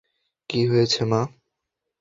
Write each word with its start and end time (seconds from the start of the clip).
কী 0.49 0.61
হয়েছে 0.69 1.01
মা? 1.05 1.21